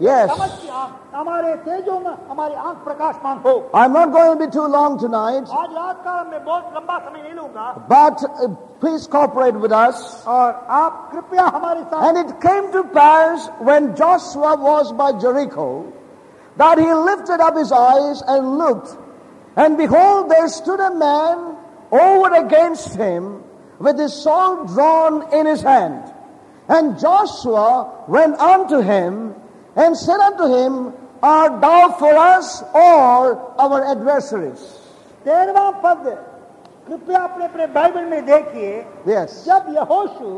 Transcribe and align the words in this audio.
Yes. 0.00 0.30
I'm 3.74 3.92
not 3.92 4.12
going 4.12 4.38
to 4.38 4.46
be 4.46 4.50
too 4.50 4.66
long 4.66 4.98
tonight. 4.98 5.44
But 7.86 8.24
uh, 8.24 8.48
please 8.80 9.06
cooperate 9.06 9.54
with 9.54 9.72
us. 9.72 10.24
And 10.26 12.16
it 12.16 12.40
came 12.40 12.72
to 12.72 12.84
pass 12.94 13.48
when 13.58 13.94
Joshua 13.94 14.56
was 14.56 14.90
by 14.92 15.12
Jericho 15.20 15.92
that 16.56 16.78
he 16.78 16.90
lifted 16.92 17.40
up 17.40 17.56
his 17.56 17.70
eyes 17.70 18.22
and 18.26 18.56
looked, 18.58 18.96
and 19.56 19.76
behold, 19.76 20.30
there 20.30 20.48
stood 20.48 20.80
a 20.80 20.94
man 20.94 21.56
over 21.92 22.34
against 22.36 22.94
him 22.94 23.42
with 23.78 23.98
his 23.98 24.14
sword 24.14 24.68
drawn 24.68 25.30
in 25.34 25.44
his 25.44 25.60
hand. 25.60 26.10
And 26.68 26.98
Joshua 26.98 28.04
went 28.08 28.38
unto 28.38 28.80
him 28.80 29.34
and 29.76 29.96
said 29.96 30.20
unto 30.20 30.46
him, 30.46 30.92
Art 31.22 31.60
thou 31.60 31.90
for 31.98 32.14
us 32.16 32.62
or 32.74 33.36
our 33.60 33.84
adversaries? 33.84 34.76
पद 35.24 36.04
कृपया 36.88 37.18
अपने 37.18 37.44
अपने 37.44 37.66
Bible 37.74 38.04
में 38.04 38.24
देखिए 38.26 38.70
Yes. 39.06 39.44
जब 39.46 39.66
यहोशू 39.76 40.30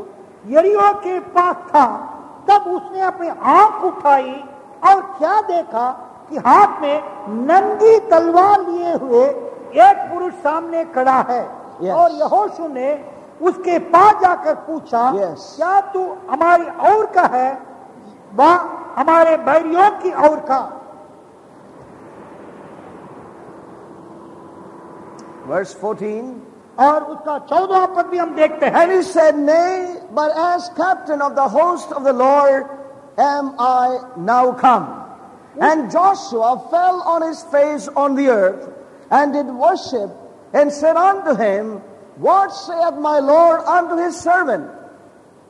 यरीहो 0.55 0.93
के 1.05 1.19
पास 1.37 1.57
था 1.71 1.85
तब 2.49 2.67
उसने 2.75 3.01
अपनी 3.01 3.29
आँख 3.29 3.85
उठाई 3.85 4.35
और 4.91 5.01
क्या 5.19 5.41
देखा 5.49 5.89
कि 6.31 6.37
हाथ 6.47 6.81
में 6.83 7.03
नंगी 7.47 7.99
तलवार 8.11 8.61
लिए 8.71 8.93
हुए 8.95 9.25
एक 9.25 9.99
पुरुष 10.11 10.33
सामने 10.43 10.85
खड़ा 10.95 11.19
है 11.31 11.43
Yes. 11.83 11.95
और 11.95 12.11
यहोशू 12.19 12.69
ने 12.69 12.93
उसके 13.41 13.79
पास 13.95 14.21
जाकर 14.23 14.55
पूछा 14.67 15.11
Yes. 15.15 15.47
क्या 15.57 15.81
तू 15.95 16.05
हमारी 16.31 16.67
और 16.91 17.07
का 17.15 17.27
है 17.37 17.51
वह 18.36 18.54
हमारे 18.98 19.38
बैरियों 19.46 19.90
की 20.02 20.12
और 20.12 20.40
का 20.50 20.64
Verse 25.48 25.74
14. 25.76 26.42
और 26.78 27.04
उसका 27.04 27.38
चौदह 27.50 27.86
पद 27.96 28.06
भी 28.12 28.18
हम 28.18 28.36
देखते 28.36 28.66
हैं 28.66 28.76
And 28.76 28.92
he 28.92 29.02
said, 29.02 29.38
Nay, 29.38 29.96
but 30.14 30.32
as 30.38 30.70
captain 30.78 31.22
of 31.22 31.36
the 31.36 31.48
host 31.48 31.92
of 31.92 32.04
the 32.04 32.14
Lord 32.14 32.66
am 33.18 33.56
I 33.58 34.00
now 34.18 34.52
come. 34.54 34.86
And 35.60 35.90
Joshua 35.90 36.68
fell 36.70 37.02
on 37.02 37.24
his 37.24 37.42
face 37.44 37.88
on 37.88 38.16
the 38.16 38.28
earth 38.30 38.70
and 39.10 39.34
did 39.34 39.48
worship 39.48 40.12
and 40.54 40.72
said 40.72 40.96
unto 40.96 41.36
him, 41.36 41.82
What 42.18 42.50
saith 42.54 42.96
my 42.96 43.20
Lord 43.20 43.62
unto 43.62 43.98
his 43.98 44.16
servant? 44.16 44.70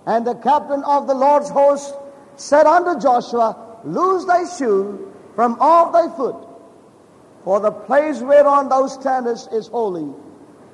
And 0.05 0.25
the 0.25 0.36
captain 0.36 0.83
of 0.86 1.07
the 1.07 1.13
Lord's 1.13 1.50
host 1.50 1.93
said 2.36 2.66
unto 2.66 3.00
Joshua, 3.00 3.56
Loose 3.84 4.24
thy 4.24 4.44
shoe 4.44 5.12
from 5.34 5.56
off 5.60 5.92
thy 5.92 6.08
foot, 6.16 6.36
for 7.44 7.60
the 7.60 7.70
place 7.70 8.20
whereon 8.20 8.68
thou 8.68 8.86
standest 8.86 9.52
is 9.52 9.66
holy. 9.68 10.08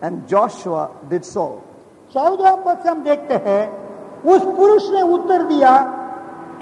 And 0.02 0.28
Joshua 0.28 0.90
did 1.08 1.24
so. 1.24 1.62
चौदह 2.14 2.54
पद 2.64 2.86
हम 2.86 3.02
देखते 3.04 3.34
हैं 3.46 3.62
उस 4.24 4.42
पुरुष 4.56 4.88
ने 4.90 5.02
उत्तर 5.14 5.42
दिया 5.48 5.72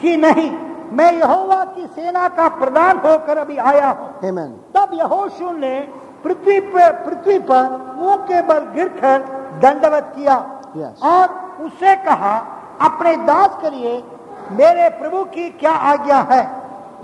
कि 0.01 0.17
नहीं 0.17 0.51
मैं 0.99 1.13
यहोवा 1.13 1.63
की 1.75 1.87
सेना 1.87 2.29
का 2.37 2.49
प्रधान 2.59 2.99
होकर 3.07 3.39
अभी 3.39 3.57
आया 3.71 3.91
हूँ 3.91 4.49
तब 4.77 4.91
यहोशू 4.95 5.51
ने 5.59 5.79
पृथ्वी 6.25 6.59
पर 6.75 6.93
पृथ्वी 7.05 7.39
पर 7.51 7.69
मुँह 7.97 8.17
के 8.29 8.43
बल 8.49 8.65
गिरकर 8.75 9.19
दंडवत 9.63 10.13
किया 10.17 10.37
Yes. 10.77 11.01
और 11.01 11.29
उससे 11.65 11.95
कहा 12.05 12.35
अपने 12.87 13.15
दास 13.27 13.57
के 13.61 13.71
लिए 13.71 13.93
मेरे 14.53 14.89
प्रभु 14.99 15.25
की 15.35 15.49
क्या 15.61 15.73
आज्ञा 15.93 16.21
है 16.31 16.43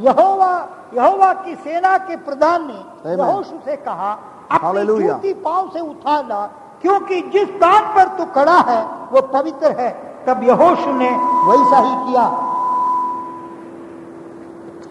यहोवा 0.01 0.53
यहोवा 0.95 1.33
की 1.45 1.55
सेना 1.65 1.97
के 1.99 2.17
प्रधान 2.17 2.67
ने. 2.67 3.13
यहोशू 3.13 3.59
से 3.65 3.77
कहा 3.77 4.13
अपनी 4.51 4.85
जूती 5.07 5.33
पाँव 5.45 5.71
से 5.75 5.81
उठा 5.81 6.21
ला 6.29 6.47
क्योंकि 6.83 7.21
जिस 7.33 7.49
स्थान 7.49 7.83
पर 7.95 8.09
तू 8.19 8.25
खड़ा 8.33 8.59
है 8.69 8.83
वो 9.13 9.21
पवित्र 9.33 9.71
है 9.81 9.91
तब 10.27 10.43
यहोशू 10.45 10.93
ने 10.93 11.11
वैसा 11.49 11.79
ही 11.89 11.95
किया 12.07 12.31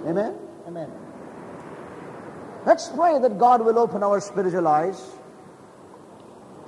Amen. 0.04 0.34
Amen. 0.68 0.88
Let's 2.66 2.90
pray 2.90 3.20
that 3.20 3.38
God 3.38 3.64
will 3.64 3.78
open 3.78 4.04
our 4.04 4.20
spiritual 4.20 4.68
eyes. 4.68 5.00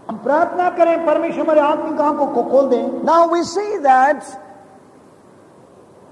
हम 0.10 0.18
प्रार्थना 0.24 0.70
करें 0.78 1.06
परमेश्वर 1.06 1.42
हमारे 1.42 1.60
आत्मिक 1.62 2.02
आँखों 2.02 2.28
को 2.28 2.44
खोल 2.52 2.68
दें 2.70 3.04
Now 3.04 3.28
we 3.28 3.44
see 3.44 3.78
that 3.78 4.24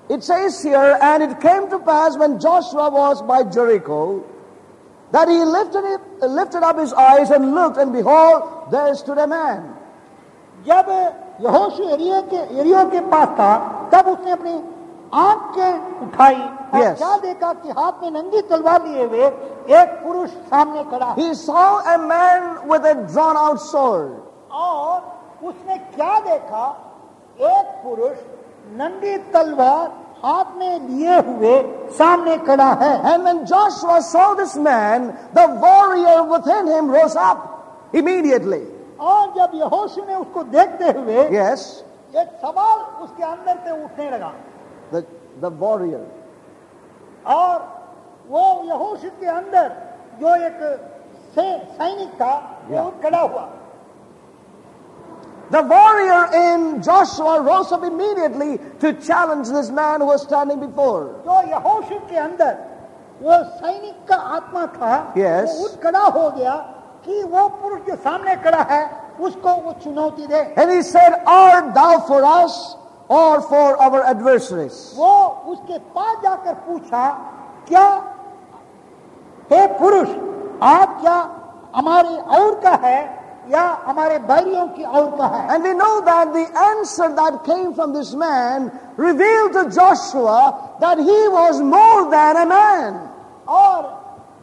it 0.09 0.23
says 0.23 0.63
here, 0.63 0.99
and 1.03 1.23
it 1.23 1.41
came 1.41 1.69
to 1.71 1.79
pass 1.79 2.17
when 2.17 2.39
Joshua 2.39 2.91
was 2.91 3.23
by 3.23 3.43
Jericho 3.43 4.23
that 5.13 5.29
he 5.29 5.39
lifted, 5.39 5.85
it, 5.85 6.27
lifted 6.29 6.63
up 6.63 6.79
his 6.79 6.93
eyes 6.93 7.31
and 7.31 7.55
looked, 7.55 7.77
and 7.77 7.93
behold, 7.93 8.71
there 8.71 8.95
stood 8.95 9.19
a 9.19 9.27
man. 9.27 9.73
जब 10.67 10.87
यहोशू 11.41 11.89
एरियो 11.95 12.21
के 12.31 12.37
एरियो 12.61 12.85
के 12.91 13.01
पास 13.11 13.29
था 13.39 13.51
तब 13.93 14.07
उसने 14.09 14.31
अपनी 14.33 14.55
आंख 15.15 15.43
के 15.57 15.69
उठाई 16.07 16.41
और 16.75 16.81
Yes. 16.81 16.97
क्या 16.99 17.17
देखा 17.23 17.53
कि 17.63 17.69
हाथ 17.79 18.03
में 18.03 18.11
नंगी 18.11 18.41
तलवार 18.51 18.87
लिए 18.87 19.05
हुए 19.07 19.27
एक 19.81 19.91
पुरुष 20.05 20.31
सामने 20.51 20.83
खड़ा 20.91 21.07
है 21.07 21.15
He 21.19 21.35
saw 21.35 21.81
a 21.95 21.99
man 21.99 22.67
with 22.69 22.85
a 22.85 22.95
drawn 23.13 23.37
out 23.37 23.61
sword. 23.61 24.11
और 24.51 25.47
उसने 25.51 25.77
क्या 25.95 26.19
देखा 26.27 26.65
एक 27.53 27.67
पुरुष 27.85 28.17
नंगे 28.78 29.18
तलवार 29.34 29.88
हाथ 30.24 30.56
में 30.58 30.80
लिए 30.90 31.16
हुए 31.20 31.54
सामने 31.98 32.38
खड़ा 32.38 32.72
है। 32.82 32.94
And 33.14 33.24
when 33.24 33.40
Joshua 33.46 34.00
saw 34.08 34.34
this 34.36 34.56
man 34.60 35.08
the 35.36 35.46
warrior 35.64 36.22
within 36.32 36.68
him 36.68 36.92
rose 36.96 37.18
up 37.20 37.94
immediately 37.96 38.64
और 39.02 39.34
जब 39.36 39.52
यहोशू 39.56 40.06
ने 40.06 40.16
उसको 40.16 40.44
देखते 40.56 40.92
हुए 40.98 41.24
yes, 41.30 41.62
एक 42.16 42.30
सवाल 42.42 42.80
उसके 43.04 43.24
अंदर 43.24 43.58
से 43.66 43.84
उठने 43.84 44.10
लगा। 44.12 44.32
द 44.94 45.04
द 45.42 45.58
वॉरियर 45.60 46.06
और 47.36 47.56
वो 48.30 48.44
यहोशू 48.66 49.10
के 49.20 49.28
अंदर 49.30 49.72
जो 50.22 50.36
एक 50.48 50.60
सैनिक 51.36 52.14
था 52.22 52.34
yeah. 52.70 52.84
वो 52.84 52.92
खड़ा 53.04 53.22
हुआ। 53.22 53.48
The 55.52 55.62
warrior 55.64 56.24
in 56.34 56.82
Joshua 56.82 57.42
rose 57.42 57.72
up 57.74 57.84
immediately 57.84 58.58
to 58.80 58.94
challenge 58.94 59.50
this 59.50 59.70
man 59.70 60.00
who 60.00 60.08
was 60.08 60.22
standing 60.24 60.60
before. 60.60 61.22
जो 61.26 61.42
यहोशू 61.52 62.00
के 62.10 62.18
अंदर 62.18 62.54
वो 63.22 63.34
सैनिक 63.60 64.06
का 64.08 64.16
आत्मा 64.38 64.66
था 64.78 64.94
Yes. 65.18 65.60
वो 65.60 65.66
उठ 65.66 65.82
खड़ा 65.84 66.06
हो 66.18 66.30
गया 66.38 66.56
कि 67.06 67.24
वो 67.24 67.48
पुरुष 67.62 67.82
जो 67.88 67.96
सामने 68.04 68.36
खड़ा 68.44 68.62
है 68.72 68.84
उसको 69.20 69.56
वो 69.66 69.74
चुनौती 69.84 70.28
दे 70.28 70.42
And 70.58 70.72
he 70.72 70.82
said, 70.82 71.22
Art 71.28 71.74
thou 71.76 72.00
for 72.08 72.24
us 72.24 72.76
or 73.10 73.42
for 73.42 73.76
our 73.84 74.04
adversaries? 74.06 74.94
वो 74.96 75.14
उसके 75.54 75.78
पास 75.94 76.18
जाकर 76.24 76.54
पूछा 76.68 77.04
क्या 77.68 77.88
हे 79.52 79.66
पुरुष 79.80 80.10
आप 80.64 81.00
क्या 81.02 81.18
हमारे 81.76 82.16
और 82.40 82.60
का 82.64 82.76
है 82.88 83.21
या 83.50 83.64
हमारे 83.86 84.18
भाइयों 84.28 84.68
की 84.76 84.84
और 84.84 85.22
है 85.22 85.56
and 85.56 85.64
we 85.64 85.74
know 85.74 86.00
that 86.02 86.28
the 86.36 86.46
answer 86.60 87.08
that 87.20 87.40
came 87.46 87.72
from 87.74 87.94
this 87.94 88.14
man 88.16 88.70
reveal 89.00 89.48
to 89.54 89.64
Joshua 89.72 90.50
that 90.84 91.00
he 91.10 91.26
was 91.30 91.62
more 91.72 92.04
than 92.12 92.36
a 92.36 92.46
man 92.46 93.00
और 93.50 93.90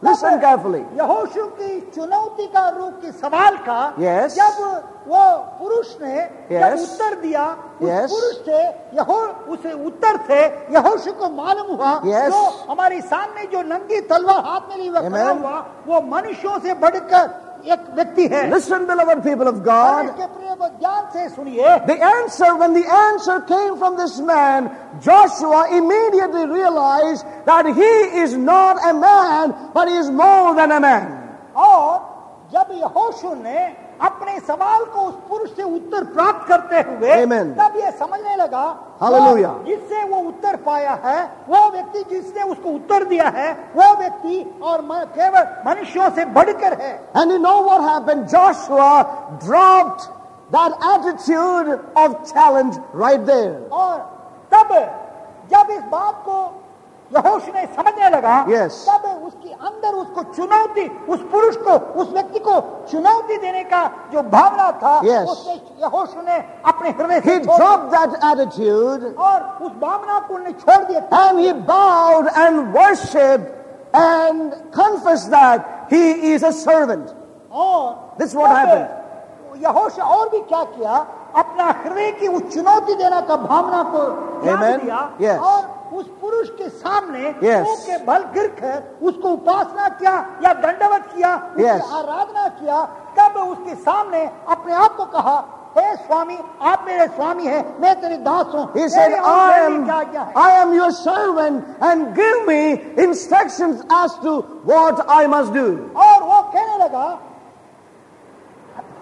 लिसन 0.03 0.37
केयरफुली 0.39 0.83
यहोशु 0.97 1.45
की 1.55 1.79
चुनौती 1.95 2.45
का 2.47 2.67
रूप 2.69 3.01
की 3.01 3.11
सवाल 3.13 3.55
का 3.65 3.79
yes. 3.97 4.35
जब 4.35 4.61
वो 5.07 5.23
पुरुष 5.59 5.95
ने 6.01 6.15
yes. 6.51 6.79
उत्तर 6.79 7.15
दिया 7.21 7.45
उस 7.81 7.89
yes. 7.89 8.09
पुरुष 8.09 8.37
से 8.45 8.61
यहो 8.95 9.17
उसे 9.53 9.71
उत्तर 9.87 10.17
थे 10.29 10.41
यहोशु 10.73 11.13
को 11.13 11.29
मालूम 11.31 11.75
हुआ 11.75 11.91
yes. 12.03 12.33
हमारी 12.69 13.01
सामने 13.01 13.45
जो 13.51 13.61
नंगी 13.65 14.01
तलवार 14.07 14.43
हाथ 14.45 14.69
में 14.69 14.77
ली 14.77 14.87
हुआ 14.87 15.57
वो 15.87 16.01
मनुष्यों 16.07 16.59
से 16.59 16.73
बढ़कर 16.75 17.27
एक 17.64 17.84
व्यक्ति 17.94 18.26
है 18.28 18.40
Listen, 18.50 18.86
beloved 18.86 19.22
people 19.24 19.48
of 19.48 19.56
और 19.56 19.64
God. 19.64 20.04
इसके 20.06 20.26
प्रिय 20.26 20.54
वो 20.60 20.68
ध्यान 20.80 21.04
से 21.12 21.28
सुनिए 21.34 21.86
The 21.86 21.98
answer, 22.08 22.54
when 22.56 22.74
the 22.74 22.84
answer 22.96 23.40
came 23.40 23.78
from 23.78 23.96
this 23.96 24.18
man, 24.20 24.70
Joshua 25.00 25.68
immediately 25.70 26.46
realized 26.46 27.24
that 27.46 27.66
he 27.66 27.92
is 28.24 28.36
not 28.36 28.76
a 28.84 28.92
man, 28.94 29.54
but 29.74 29.88
he 29.88 29.96
is 29.96 30.10
more 30.10 30.54
than 30.54 30.72
a 30.72 30.80
man. 30.80 31.06
और 31.56 32.12
जब 32.52 32.72
यहोशू 32.82 33.34
ने 33.42 33.60
अपने 34.01 34.39
सवाल 34.39 34.83
को 34.93 34.99
उस 35.01 35.15
पुरुष 35.29 35.49
से 35.55 35.63
उत्तर 35.63 36.03
प्राप्त 36.13 36.47
करते 36.47 36.81
हुए 36.89 37.15
Amen. 37.23 37.47
तब 37.59 37.75
ये 37.77 37.91
समझने 37.99 38.35
लगा 38.35 38.63
Hallelujah. 39.01 39.53
जिससे 39.65 40.03
वो 40.09 40.17
उत्तर 40.29 40.55
पाया 40.67 40.93
है 41.05 41.19
वो 41.47 41.69
व्यक्ति 41.71 42.03
जिसने 42.09 42.43
उसको 42.43 42.69
उत्तर 42.69 43.03
दिया 43.05 43.27
है 43.35 43.51
वो 43.75 43.93
व्यक्ति 43.97 44.37
और 44.61 44.81
केवल 45.17 45.47
मनुष्यों 45.67 46.09
से 46.15 46.25
बढ़कर 46.37 46.73
है 46.81 46.93
And 47.15 47.31
you 47.31 47.39
know 47.39 47.59
what 47.61 47.81
happened? 47.81 48.29
Joshua 48.29 49.37
dropped 49.45 50.07
that 50.51 50.71
attitude 50.83 51.79
of 51.95 52.15
challenge 52.31 52.77
right 52.93 53.25
there. 53.25 53.53
और 53.71 53.97
तब 54.51 54.73
जब 55.51 55.69
इस 55.71 55.83
बात 55.91 56.21
को 56.25 56.39
यहोश 57.11 57.43
ने 57.53 57.65
समझने 57.75 58.09
लगा 58.09 58.33
Yes. 58.49 58.73
तब 58.87 59.05
उसके 59.27 59.49
अंदर 59.67 59.93
उसको 60.01 60.23
चुनौती 60.35 60.85
उस 61.09 61.19
पुरुष 61.31 61.55
को 61.67 61.73
उस 62.01 62.09
व्यक्ति 62.13 62.39
को 62.39 62.59
चुनौती 62.91 63.37
देने 63.37 63.63
का 63.71 63.81
जो 64.13 64.21
भावना 64.29 64.71
था 64.83 64.93
Yes. 65.03 65.29
उसने 65.29 65.53
यहोश 65.81 66.09
ने 66.27 66.37
अपने 66.71 66.89
हृदय 66.89 67.19
से 67.21 67.39
छोड़ 67.39 67.57
dropped 67.57 67.89
that 67.91 68.13
attitude 68.31 69.15
और 69.17 69.39
उस 69.61 69.71
भावना 69.81 70.19
को 70.27 70.33
उन्होंने 70.35 70.53
छोड़ 70.61 70.83
दिया 70.85 71.01
and 71.21 71.39
he 71.39 71.51
bowed 71.71 72.29
and 72.35 72.73
worshipped 72.73 73.49
and 73.93 74.53
confessed 74.71 75.31
that 75.31 75.87
he 75.89 76.03
is 76.33 76.43
a 76.43 76.53
servant. 76.53 77.13
और 77.51 78.17
This 78.19 78.35
what 78.35 78.49
तब 78.49 78.55
happened. 78.57 78.95
यहोश 79.63 79.99
और 79.99 80.29
भी 80.29 80.39
क्या 80.49 80.63
किया 80.77 81.05
अपना 81.35 81.65
हृदय 81.83 82.11
की 82.19 82.27
उस 82.27 82.53
चुनौती 82.53 82.95
देना 82.95 83.19
का 83.21 83.35
भावना 83.37 83.83
को. 83.91 84.03
दिया 84.43 85.01
Yes. 85.19 85.39
और 85.39 85.78
उस 85.91 86.05
पुरुष 86.21 86.49
के 86.57 86.69
सामने 86.69 87.33
Yes. 87.43 87.85
के 87.85 87.97
बल 88.05 88.23
गिर 88.33 88.47
कर 88.59 89.05
उसको 89.07 89.29
उपासना 89.29 89.87
किया 89.99 90.13
या 90.43 90.53
दंडवत 90.65 91.05
किया 91.15 91.31
Yes. 91.59 91.81
आराधना 91.99 92.47
किया 92.59 92.81
तब 93.17 93.37
उसके 93.47 93.75
सामने 93.83 94.25
अपने 94.55 94.73
आप 94.73 94.95
को 94.97 95.05
कहा 95.15 95.37
हे 95.77 95.95
स्वामी 95.95 96.37
आप 96.69 96.85
मेरे 96.87 97.05
स्वामी 97.15 97.45
हैं 97.47 97.63
मैं 97.81 97.93
तेरे 98.01 98.17
दास 98.27 98.53
हूँ 98.53 98.65
He 98.75 98.87
said, 98.89 99.13
और 99.13 99.51
I 99.51 99.59
am, 99.65 99.89
I 100.35 100.51
am 100.61 100.73
your 100.73 100.91
servant 100.91 101.63
and 101.81 102.15
give 102.15 102.45
me 102.47 102.61
instructions 103.03 103.83
as 103.91 104.15
to 104.23 104.41
what 104.65 105.05
I 105.07 105.27
must 105.27 105.53
do. 105.53 105.65
और 106.05 106.23
वो 106.23 106.41
कहने 106.53 106.77
लगा 106.83 107.07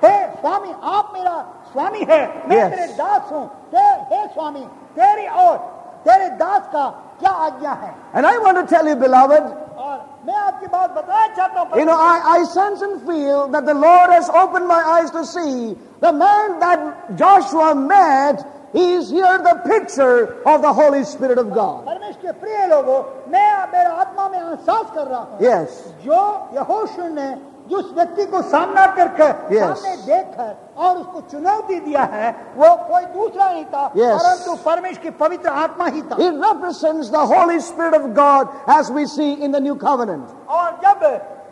हे 0.04 0.16
स्वामी 0.42 0.74
आप 0.96 1.12
मेरा 1.14 1.36
स्वामी 1.72 2.06
है 2.10 2.22
मैं 2.50 2.58
Yes. 2.58 2.76
तेरे 2.76 2.94
दास 2.98 3.32
हूँ 3.32 3.46
हे 3.74 4.26
स्वामी 4.34 4.66
तेरी 5.00 5.28
और 5.46 5.58
तेरे 6.07 6.29
दास 6.39 6.63
का 6.73 6.85
क्या 7.21 7.31
आज्ञा 7.49 7.73
है 7.83 7.93
And 8.15 8.27
I 8.27 8.39
want 8.39 8.57
to 8.59 8.67
tell 8.75 8.87
you, 8.89 8.97
beloved, 8.97 9.43
और 9.83 9.99
मैं 10.27 10.35
आपकी 10.35 10.67
बात 10.73 10.91
बताना 10.95 11.27
चाहता 11.37 11.61
हूँ 11.61 11.79
you 11.79 11.85
know, 11.85 11.99
I, 11.99 12.39
I 12.39 12.45
sense 12.45 12.83
and 12.83 13.01
feel 13.03 13.49
that 13.49 13.67
the 13.67 13.75
Lord 13.75 14.11
has 14.11 14.29
opened 14.31 14.67
my 14.69 14.83
eyes 14.97 15.11
to 15.13 15.25
see 15.25 15.77
the 16.01 16.13
man 16.13 16.59
that 16.61 17.17
Joshua 17.17 17.75
met 17.75 18.45
is 18.75 19.11
here 19.11 19.39
the 19.39 19.61
picture 19.67 20.43
of 20.47 20.63
the 20.63 20.73
Holy 20.73 21.05
Spirit 21.05 21.39
of 21.39 21.53
God. 21.53 21.85
परमेश्वर 21.87 22.23
के 22.23 22.33
प्रिय 22.41 22.67
लोगों 22.69 22.99
मैं 23.33 23.49
मेरा 23.73 23.91
आत्मा 24.03 24.29
में 24.29 24.39
एहसास 24.39 24.91
कर 24.95 25.07
रहा 25.07 25.21
हूँ 25.21 25.39
Yes. 25.41 25.69
जो 26.05 26.21
यहोशू 26.55 27.09
ने 27.15 27.29
जिस 27.70 27.92
व्यक्ति 27.96 28.26
को 28.26 28.42
सामना 28.52 28.86
करके 28.98 29.28
Yes. 29.56 29.78
सामने 29.78 29.96
देखकर 30.06 30.56
और 30.78 30.98
उसको 30.98 31.22
चुनौती 31.32 31.80
दिया 31.80 32.04
है 32.14 32.32
वो 32.58 32.76
कोई 32.90 33.06
दूसरा 33.14 33.52
नहीं 33.52 33.66
था 33.66 33.92
Yes. 33.96 34.22
परंतु 34.24 34.56
परमेश्वर 34.66 35.04
की 35.04 35.10
पवित्र 35.24 35.50
आत्मा 35.64 35.88
ही 35.88 36.02
था 36.02 36.18
It 36.18 36.40
represents 36.42 37.10
the 37.10 37.26
Holy 37.26 37.60
Spirit 37.62 37.96
of 37.96 38.14
God 38.14 38.50
as 38.68 38.92
we 38.92 39.06
see 39.08 39.32
in 39.34 39.52
the 39.52 39.60
new 39.60 39.76
covenant. 39.78 40.28
और 40.50 40.80
जब 40.84 41.04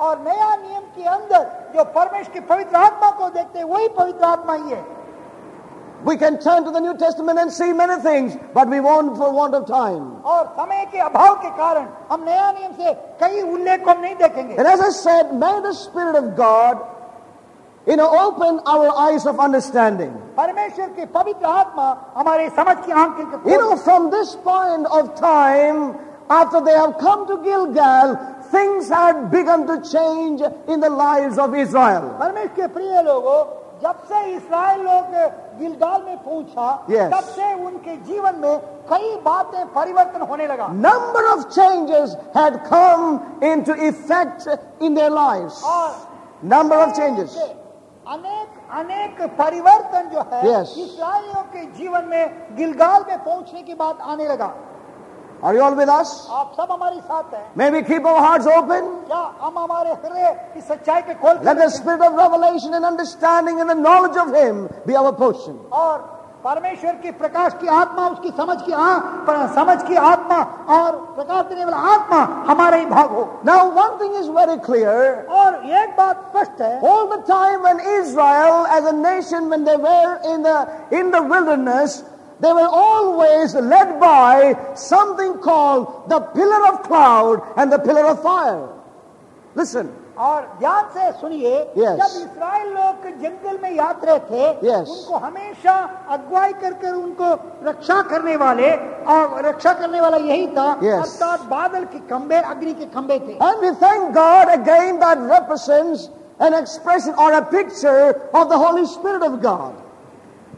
और 0.02 0.20
नया 0.22 0.56
नियम 0.56 0.84
के 0.96 1.04
अंदर 1.10 1.44
जो 1.76 1.84
परमेश्वर 1.94 2.34
की 2.34 2.40
पवित्र 2.48 2.76
आत्मा 2.78 3.10
को 3.12 3.30
देखते 3.30 3.60
हैं 3.60 3.66
वही 3.66 3.88
पवित्र 3.98 4.24
आत्मा 4.26 4.54
ही 4.54 4.70
है 4.72 4.84
We 6.05 6.17
can 6.17 6.41
turn 6.41 6.65
to 6.65 6.71
the 6.71 6.81
New 6.81 6.97
Testament 6.97 7.39
and 7.39 7.53
see 7.53 7.73
many 7.75 8.01
things, 8.03 8.35
but 8.55 8.69
we 8.69 8.81
won't 8.81 9.19
for 9.19 9.31
want 9.33 9.55
of 9.55 9.67
time. 9.67 10.23
और 10.25 10.47
समय 10.57 10.87
के 10.93 10.99
अभाव 10.99 11.35
के 11.43 11.51
कारण 11.57 11.89
हम 12.11 12.25
नया 12.25 12.51
नियम 12.53 12.73
से 12.77 12.95
कई 13.21 13.43
उल्लेख 13.43 13.85
को 13.85 13.91
हम 13.91 14.01
नहीं 14.01 14.15
देखेंगे 14.17 14.57
And 14.57 14.67
as 14.67 14.81
I 14.81 14.89
said, 14.91 15.35
may 15.35 15.61
the 15.61 15.75
Spirit 15.75 16.17
of 16.17 16.37
God, 16.37 16.81
you 17.87 17.97
know, 17.97 18.09
open 18.09 18.61
our 18.67 18.89
eyes 18.97 19.27
of 19.27 19.39
understanding. 19.41 20.17
परमेश्वर 20.39 20.89
की 20.97 21.07
पवित्र 21.13 21.47
आत्मा 21.47 21.89
हमारे 22.17 22.49
समझ 22.57 22.77
की 22.87 22.93
आंख 22.93 23.17
के 23.21 23.51
You 23.51 23.59
know, 23.59 23.77
from 23.77 24.11
this 24.11 24.37
point 24.37 24.87
of 24.87 25.15
time, 25.21 25.99
after 26.31 26.63
they 26.63 26.73
have 26.73 26.97
come 26.99 27.27
to 27.27 27.43
Gilgal, 27.45 28.17
things 28.51 28.89
had 28.89 29.31
begun 29.31 29.67
to 29.67 29.83
change 29.83 30.41
in 30.67 30.81
the 30.81 30.89
lives 30.89 31.37
of 31.39 31.55
Israel. 31.55 32.17
परमेश्वर 32.21 32.55
के 32.57 32.67
प्रिय 32.73 33.03
लोगों 33.03 33.41
जब 33.82 34.04
से 34.10 34.20
इसराइल 34.32 34.82
लोग 34.82 35.12
गिलगाल 35.60 36.02
में 36.04 36.18
पहुँचा 36.24 36.68
Yes. 36.90 37.12
तब 37.14 37.24
से 37.36 37.54
उनके 37.66 37.96
जीवन 38.06 38.36
में 38.40 38.58
कई 38.90 39.16
बातें 39.26 39.66
परिवर्तन 39.74 40.22
होने 40.30 40.48
लगा 40.48 40.68
number 40.86 41.26
of 41.32 41.44
changes 41.50 42.16
come 42.70 43.20
into 43.52 43.76
effect 43.90 44.48
in 44.82 44.96
their 44.96 45.10
lives. 45.12 45.62
और 45.66 45.94
Number 46.44 46.78
of 46.78 46.94
changes. 46.94 47.38
अनेक 48.08 48.50
अनेक 48.80 49.22
परिवर्तन 49.38 50.10
जो 50.10 50.22
है 50.32 50.42
Yes. 50.44 50.78
इसराइलियों 50.78 51.44
के 51.54 51.66
जीवन 51.78 52.06
में 52.10 52.56
गिलगाल 52.58 53.06
में 53.08 53.18
पहुँचने 53.24 53.62
की 53.64 53.74
बात 53.76 54.02
आने 54.04 54.28
लगा 54.28 54.54
Are 55.43 55.55
you 55.55 55.63
all 55.63 55.75
with 55.75 55.89
us? 55.89 56.11
आप 56.31 56.53
सब 56.57 56.71
हमारे 56.71 57.01
साथ 57.01 57.33
हैं 57.35 57.45
May 57.57 57.71
we 57.71 57.83
keep 57.83 58.05
our 58.05 58.21
hearts 58.21 58.47
open? 58.47 58.89
क्या 59.09 59.21
हम 59.43 59.59
हमारे 59.59 59.91
हृदय 59.91 60.33
की 60.55 60.61
सच्चाई 60.61 61.03
के 61.09 61.15
खोल 61.23 61.43
Let 61.45 61.57
the 61.59 61.69
spirit 61.71 62.03
of 62.09 62.15
revelation 62.15 62.75
and 62.75 62.85
understanding 62.85 63.61
and 63.61 63.71
the 63.71 63.75
knowledge 63.75 64.17
of 64.17 64.35
Him 64.35 64.69
be 64.87 64.97
our 64.97 65.13
portion. 65.13 65.59
और 65.73 65.99
परमेश्वर 66.45 66.93
की 67.03 67.11
प्रकाश 67.21 67.55
की 67.61 67.67
आत्मा 67.69 68.07
उसकी 68.09 68.31
समझ 68.37 68.57
की 68.67 68.73
आ, 68.73 68.99
पर- 69.27 69.55
समझ 69.55 69.83
की 69.89 69.97
आत्मा 70.11 70.37
और 70.77 70.97
प्रकाश 71.17 71.45
देने 71.47 71.65
वाला 71.65 71.77
आत्मा 71.95 72.21
हमारे 72.53 72.79
ही 72.81 72.87
भाग 72.93 73.11
हो 73.17 73.25
Now, 73.45 73.59
one 73.81 73.99
thing 73.99 74.15
is 74.21 74.29
very 74.29 74.57
clear. 74.69 75.27
और 75.41 75.55
एक 75.81 75.97
बात 75.97 76.23
स्पष्ट 76.31 76.61
है 76.63 76.81
All 76.83 77.09
the 77.09 77.23
time 77.33 77.63
when 77.63 77.81
Israel 77.81 78.67
as 78.79 78.85
a 78.85 78.93
nation, 78.93 79.49
when 79.51 79.65
they 79.65 79.77
were 79.77 80.19
in 80.35 80.43
the, 80.43 80.57
in 80.91 81.11
the 81.11 81.23
wilderness, 81.23 82.05
they 82.41 82.53
were 82.53 82.69
always 82.73 83.55
led 83.55 84.01
by 84.01 84.55
something 84.75 85.39
called 85.39 86.09
the 86.09 86.21
pillar 86.21 86.61
of 86.73 86.83
cloud 86.85 87.43
and 87.57 87.71
the 87.73 87.79
pillar 87.79 88.05
of 88.07 88.23
fire. 88.23 88.69
Listen. 89.55 89.89
और 90.21 90.41
ध्यान 90.61 90.89
से 90.95 91.11
सुनिए 91.21 91.53
Yes. 91.77 91.97
जब 91.99 92.17
Israel 92.23 92.69
लोग 92.73 93.05
जंगल 93.23 93.59
में 93.63 93.71
यात्रा 93.77 94.17
थे 94.31 94.49
Yes. 94.63 94.89
उनको 94.89 95.19
हमेशा 95.25 95.75
अगुवाई 96.17 96.53
कर 96.61 96.73
कर 96.83 96.95
उनको 96.95 97.29
रक्षा 97.69 98.01
करने 98.11 98.37
वाले 98.43 98.71
और 99.15 99.45
रक्षा 99.47 99.73
करने 99.81 100.01
वाला 100.01 100.17
यही 100.17 100.47
था 100.57 100.67
Yes. 100.83 101.01
अर्थात 101.05 101.45
बादल 101.51 101.85
के 101.93 101.99
खंबे 102.11 102.41
अग्नि 102.53 102.75
के 102.81 102.87
खंबे 102.95 103.19
थे 103.29 103.39
And 103.49 103.61
we 103.67 103.71
thank 103.85 104.13
God 104.15 104.53
again 104.59 104.99
that 105.01 105.19
represents 105.33 106.09
an 106.39 106.55
expression 106.55 107.15
or 107.15 107.33
a 107.33 107.43
picture 107.57 108.21
of 108.35 108.49
the 108.51 108.59
Holy 108.59 108.85
Spirit 108.87 109.23
of 109.23 109.41
God. 109.43 109.73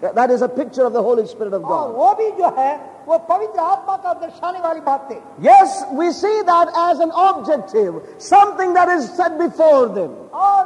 That 0.02 0.30
is 0.32 0.42
a 0.42 0.48
picture 0.48 0.84
of 0.84 0.92
the 0.92 1.02
Holy 1.02 1.24
Spirit 1.26 1.52
of 1.54 1.62
और 1.62 1.68
God. 1.68 1.94
वो 1.94 2.14
भी 2.18 2.30
जो 2.38 2.48
है 2.56 2.72
वो 3.06 3.18
पवित्र 3.28 3.60
आत्मा 3.60 3.96
का 4.02 4.12
दर्शाने 4.20 4.60
वाली 4.60 4.80
बात 4.80 5.08
थे 5.10 5.18
Yes, 5.40 5.84
we 5.92 6.10
see 6.10 6.42
that 6.42 6.68
as 6.76 6.98
an 6.98 7.12
objective, 7.14 8.02
something 8.18 8.74
that 8.74 8.88
is 8.88 9.08
set 9.16 9.38
before 9.38 9.86
them. 9.88 10.10
और 10.34 10.64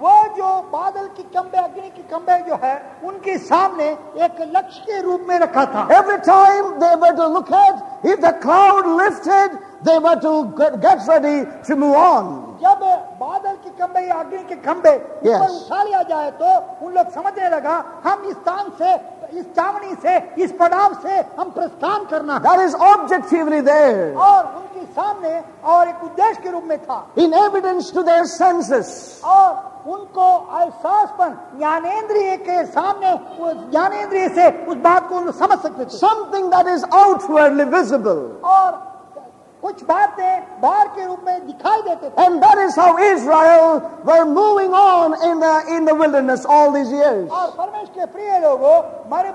वो 0.00 0.12
जो 0.36 0.50
बादल 0.70 1.06
की 1.16 1.22
खंबे 1.34 1.58
अग्नि 1.58 1.90
की 1.96 2.02
खंबे 2.12 2.38
जो 2.48 2.56
है 2.62 2.74
उनके 3.08 3.38
सामने 3.38 3.88
एक 4.26 4.40
लक्ष्य 4.56 4.80
के 4.86 5.00
रूप 5.02 5.20
में 5.28 5.38
रखा 5.38 5.64
था 5.72 5.88
Every 5.90 6.20
time 6.20 6.78
they 6.80 6.94
were 6.96 7.14
to 7.16 7.26
look 7.28 7.50
at, 7.50 8.04
if 8.04 8.20
the 8.20 8.32
cloud 8.42 8.84
lifted, 8.86 9.58
they 9.84 9.98
were 9.98 10.16
to 10.20 10.52
get, 10.58 10.80
get 10.82 10.98
ready 11.08 11.46
to 11.68 11.76
move 11.76 11.96
on. 11.96 12.58
जब 12.60 12.80
बादल 13.20 13.37
खंबे 13.79 14.01
या 14.07 14.15
अग्नि 14.15 14.43
के 14.49 14.55
खंबे 14.67 14.95
ऊपर 14.95 15.49
उठा 15.49 15.83
लिया 15.83 16.01
जाए 16.09 16.31
तो 16.39 16.49
उन 16.85 16.93
लोग 16.93 17.11
समझने 17.13 17.49
लगा 17.49 17.83
हम 18.05 18.25
इस 18.29 18.35
स्थान 18.35 18.71
से 18.79 18.93
इस 19.39 19.45
चावनी 19.55 19.95
से 20.03 20.17
इस 20.43 20.51
पड़ाव 20.59 20.93
से 21.01 21.15
हम 21.39 21.49
प्रस्थान 21.51 22.05
करना 22.11 22.33
है। 22.33 22.41
That 22.41 22.59
is 22.59 22.73
objectively 22.75 23.61
there, 23.61 24.15
और 24.17 24.45
उनके 24.57 24.85
सामने 24.93 25.43
और 25.63 25.87
एक 25.87 26.03
उद्देश्य 26.03 26.41
के 26.41 26.51
रूप 26.51 26.63
में 26.63 26.77
था। 26.85 27.05
In 27.15 27.33
evidence 27.33 27.91
to 27.91 28.03
their 28.03 28.25
senses. 28.25 29.21
और 29.23 29.83
उनको 29.87 30.27
एहसास 30.61 31.09
पर 31.19 31.29
ज्ञानेन्द्रिय 31.57 32.35
के 32.37 32.65
सामने 32.65 33.15
ज्ञानेन्द्रिय 33.71 34.27
से 34.29 34.49
उस 34.65 34.77
बात 34.77 35.09
को 35.09 35.31
समझ 35.31 35.59
सकते 35.59 35.85
थे। 35.85 35.99
Something 35.99 36.49
that 36.49 36.67
is 36.67 36.83
outwardly 37.03 37.65
visible. 37.77 38.19
और 38.43 38.88
कुछ 39.61 39.83
बातें 39.83 40.61
बाहर 40.61 40.87
के 40.95 41.05
रूप 41.05 41.23
में 41.25 41.47
दिखाई 41.47 41.81
देते 41.81 42.09
थे 42.09 42.25
And 42.25 42.41
that 42.43 42.57
is 42.65 42.75
how 42.75 42.97
Israel 42.97 43.81
were 44.05 44.25
moving 44.25 44.73
on 44.73 45.15
in 45.29 45.39
the, 45.39 45.53
in 45.75 45.85
the 45.85 45.95
wilderness 45.95 46.45
all 46.45 46.71
these 46.71 46.91
years. 46.91 47.27
और 47.29 47.49
परमेश्वर 47.57 47.93
के 47.95 48.05
प्रिय 48.13 48.39
लोगों 48.39 48.75
हमारे 49.05 49.31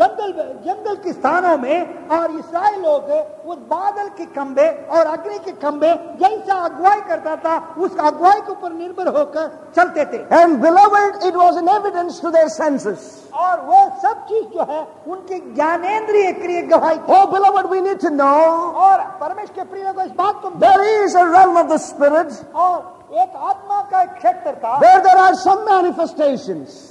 जंगल 0.00 0.32
जंगल 0.66 0.96
के 1.04 1.12
स्थानों 1.12 1.56
में 1.58 2.08
और 2.16 2.38
इसराइल 2.38 2.80
लोग 2.82 3.10
उस 3.52 3.58
बादल 3.72 4.08
के 4.18 4.26
खंबे 4.36 4.68
और 4.96 5.06
अग्नि 5.06 5.38
के 5.44 5.52
खंबे 5.66 5.92
जैसा 6.22 6.54
अगुवाई 6.68 7.00
करता 7.08 7.36
था 7.44 7.56
उस 7.78 7.96
अगुवाई 8.10 8.40
के 8.40 8.52
ऊपर 8.52 8.72
निर्भर 8.72 9.08
होकर 9.18 9.50
चलते 9.76 10.04
थे 10.12 10.22
And 10.40 10.62
beloved, 10.62 11.22
it 11.28 11.34
was 11.34 11.56
in 11.56 11.68
evidence 11.68 12.20
to 12.20 12.30
their 12.30 12.48
senses. 12.48 13.10
और 13.34 13.60
वो 13.66 13.78
सब 14.02 14.24
चीज़ 14.28 14.48
जो 14.54 14.64
है 14.70 14.80
उनकी 15.12 15.38
ज्ञानेन्द्रिय 15.54 16.32
क्रिय 16.40 16.62
गवाही 16.72 16.98
थी 16.98 17.12
Oh, 17.12 17.26
beloved, 17.26 17.70
we 17.70 17.80
need 17.80 18.00
to 18.00 18.10
know 18.10 18.40
और 18.86 18.98
परमेश्वर 19.20 19.41
के 19.50 19.64
प्रिय 19.64 19.84
लोगों 19.84 20.04
इस 20.04 20.12
बात 20.12 20.40
को 20.42 20.50
there 20.60 21.04
is 21.04 21.14
a 21.14 21.26
realm 21.26 21.56
of 21.56 21.68
the 21.68 21.78
Spirit 21.78 22.32
और 22.54 22.78
एक 23.22 23.36
आत्मा 23.36 23.80
का 23.90 24.02
एक 24.02 24.10
क्षेत्र 24.18 24.54
था 24.64 24.80
where 24.80 25.02
there 25.02 25.18
are 25.18 25.34
some 25.34 25.64
manifestations. 25.64 26.88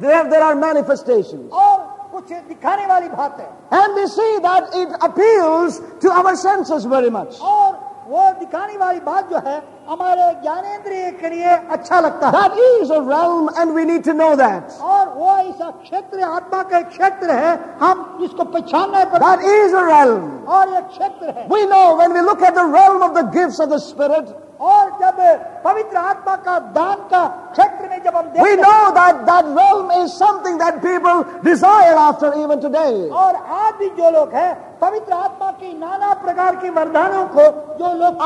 There, 0.00 0.24
there 0.30 0.42
are 0.42 0.54
manifestations. 0.54 1.50
और 1.52 1.78
कुछ 2.12 2.32
दिखाने 2.48 2.86
वाली 2.86 3.08
बात 3.08 3.40
है 3.40 3.48
And 3.70 3.94
we 3.94 4.06
see 4.06 4.38
that 4.42 4.74
it 4.74 4.88
appeals 5.00 5.80
to 6.00 6.10
our 6.12 6.36
senses 6.36 6.84
very 6.84 7.10
much. 7.10 7.40
और 7.40 7.83
वो 8.08 8.30
दिखाने 8.38 8.76
वाली 8.76 9.00
बात 9.00 9.30
जो 9.30 9.38
है 9.46 9.56
हमारे 9.88 10.24
ज्ञानेंद्रिय 10.42 11.10
के 11.20 11.28
लिए 11.30 11.52
अच्छा 11.76 12.00
लगता 12.00 12.28
है 12.28 12.32
That 12.32 12.58
is 12.58 12.90
a 12.90 13.00
realm 13.00 13.48
and 13.56 13.74
we 13.74 13.84
need 13.84 14.04
to 14.04 14.14
know 14.14 14.34
that. 14.36 14.76
और 14.80 15.08
वो 15.14 15.36
ऐसा 15.36 15.70
क्षेत्र 15.82 16.22
आत्मा 16.22 16.62
का 16.62 16.78
एक 16.78 16.88
क्षेत्र 16.88 17.30
है 17.30 17.52
हम 17.80 18.18
इसको 18.24 18.44
पहचानना 18.44 19.04
पड़ता 19.04 19.26
That 19.26 19.44
is 19.54 19.72
a 19.72 19.84
realm. 19.84 20.46
और 20.46 20.74
ये 20.74 20.80
क्षेत्र 20.88 21.34
है 21.36 21.48
We 21.48 21.64
know 21.66 21.84
when 21.96 22.12
we 22.12 22.20
look 22.20 22.42
at 22.42 22.54
the 22.54 22.66
realm 22.76 23.02
of 23.02 23.14
the 23.14 23.24
gifts 23.38 23.60
of 23.60 23.70
the 23.70 23.78
Spirit, 23.78 24.34
और 24.60 24.90
जब 25.00 25.16
पवित्र 25.64 25.96
आत्मा 25.96 26.34
का 26.44 26.58
दान 26.74 26.96
का 27.10 27.24
क्षेत्र 27.52 27.88
में 27.90 28.02
जब 28.04 28.16
हम 28.16 28.26
देखते 28.26 28.50
हैं 28.50 28.56
know 28.58 28.92
that 28.94 29.24
that 29.26 29.48
realm 29.56 29.90
is 29.92 30.12
something 30.14 30.58
that 30.58 30.80
people 30.82 31.24
desire 31.42 31.96
after 32.04 32.32
even 32.34 32.60
today. 32.60 33.08
और 33.10 33.34
आज 33.34 33.74
भी 33.78 33.88
जो 33.96 34.10
लोग 34.10 34.34
हैं 34.34 34.52
पवित्र 34.84 35.12
आत्मा 35.14 35.50
की 35.60 35.72
नाना 35.78 36.12
प्रकार 36.24 36.56
की 36.62 36.70
वरदानों 36.70 37.24
को 37.36 37.44
जो 37.78 37.92
लोग 38.00 38.18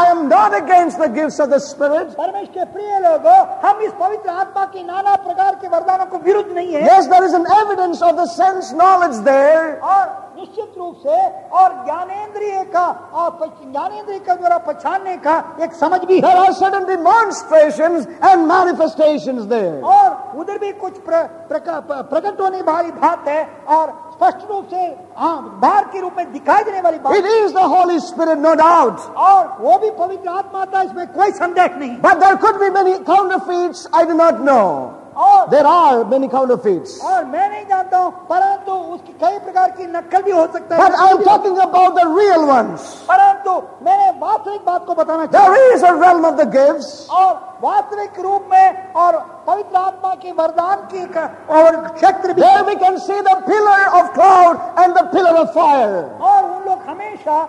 I 0.00 0.04
am 0.06 0.28
not 0.28 0.54
against 0.54 0.98
the 0.98 1.08
gifts 1.08 1.38
of 1.40 1.50
the 1.50 1.60
Spirit. 1.60 2.14
परमेश्वर 2.16 2.52
के 2.54 2.64
प्रिय 2.72 2.98
लोगों 3.00 3.36
हम 3.64 3.80
इस 3.82 3.92
पवित्र 4.00 4.30
आत्मा 4.42 4.64
की 4.72 4.82
नाना 4.84 5.14
प्रकार 5.26 5.54
के 5.60 5.68
वरदानों 5.68 6.06
को 6.06 6.18
विरुद्ध 6.24 6.50
नहीं 6.52 6.72
है 6.74 6.82
Yes, 6.86 7.06
there 7.08 7.24
is 7.24 7.34
an 7.34 7.46
evidence 7.58 8.02
of 8.02 8.16
the 8.16 8.26
sense 8.28 8.72
knowledge 8.72 9.22
there. 9.24 9.78
और 9.82 10.18
निश्चित 10.36 10.74
रूप 10.78 11.00
से 11.02 11.16
और 11.60 11.72
ज्ञानेंद्रिय 11.84 12.62
का 12.74 12.84
और 13.12 13.30
ज्ञानेंद्रिय 13.72 14.18
का 14.26 14.34
द्वारा 14.34 14.58
पहचानने 14.68 15.16
का 15.26 15.34
एक 15.64 15.72
समझ 15.80 16.00
भी 16.04 16.20
है 16.20 16.34
are 16.34 16.52
certain 16.54 16.86
demonstrations 16.86 18.06
and 18.22 18.46
manifestations 18.48 19.46
there. 19.48 19.80
और 19.94 20.38
उधर 20.40 20.58
भी 20.58 20.72
कुछ 20.80 20.98
प्र, 21.08 21.22
प्रकट 21.50 22.40
होने 22.40 22.62
वाली 22.62 22.90
बात 23.02 23.28
है 23.28 23.42
और 23.76 23.92
स्पष्ट 24.20 24.50
रूप 24.50 24.64
से 24.70 24.86
हाँ 25.16 25.58
बाहर 25.60 25.84
के 25.92 26.00
रूप 26.00 26.16
में 26.16 26.32
दिखाई 26.32 26.64
देने 26.64 26.80
वाली 26.80 26.98
बात 26.98 27.14
It 27.16 27.26
is 27.26 27.52
the 27.52 27.66
Holy 27.74 27.98
Spirit, 28.00 28.38
no 28.38 28.54
doubt. 28.54 28.98
और 29.16 29.46
वो 29.60 29.78
भी 29.78 29.90
पवित्र 29.98 30.28
आत्मा 30.30 30.64
था 30.74 30.82
इसमें 30.82 31.06
कोई 31.12 31.30
संदेह 31.40 31.78
नहीं 31.78 32.00
But 32.02 32.20
there 32.20 32.36
could 32.36 32.58
be 32.60 32.68
many 32.70 32.98
counterfeits, 33.04 33.86
I 33.94 34.04
do 34.04 34.14
not 34.14 34.42
know. 34.42 34.92
और 35.20 35.48
There 35.50 35.66
are 35.66 36.04
many 36.04 36.28
counterfeits. 36.28 36.92
और 37.04 37.24
मैं 37.24 37.48
नहीं 37.50 37.64
जानता 37.68 37.98
हूँ 37.98 38.10
परंतु 38.28 38.72
उसकी 38.94 39.12
कई 39.22 39.38
प्रकार 39.38 39.70
की 39.78 39.86
नकल 39.86 40.22
भी 40.22 40.30
हो 40.32 40.46
सकता 40.52 40.76
But 40.78 40.92
है 40.94 41.06
I'm 41.06 41.22
talking 41.24 41.58
about 41.66 41.94
the 42.00 42.06
real 42.18 42.46
ones. 42.48 42.86
परंतु 43.10 43.54
मैंने 43.84 44.10
वास्तविक 44.20 44.64
बात 44.66 44.86
को 44.86 44.94
बताना 44.94 45.26
There 45.30 45.42
चाहता 45.42 45.74
is 45.74 45.82
a 45.82 45.94
realm 46.04 46.24
of 46.24 46.36
the 46.40 46.46
gifts. 46.56 46.90
और 47.10 47.34
वास्तविक 47.62 48.20
रूप 48.20 48.48
में 48.52 48.92
और 48.96 49.18
पवित्र 49.46 49.76
आत्मा 49.76 50.14
के 50.22 50.32
वरदान 50.32 50.86
की 50.92 51.04
का- 51.14 51.28
और 51.58 51.76
क्षेत्र 51.94 52.32
भी 52.32 52.42
There 52.42 52.64
we 52.64 52.76
can 52.84 52.98
see 53.06 53.20
the 53.30 53.36
pillar 53.48 53.80
of 54.00 54.12
cloud 54.14 54.60
and 54.84 54.96
the 54.96 55.04
pillar 55.14 55.34
of 55.44 55.52
fire. 55.54 56.04
और 56.20 56.44
उन 56.44 56.68
लोग 56.68 56.78
हमेशा 56.88 57.48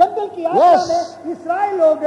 जंगल 0.00 0.26
की 0.34 0.42
यात्रा 0.44 0.70
Yes. 0.72 0.88
में 1.24 1.32
इसराइल 1.32 1.74
लोग 1.80 2.04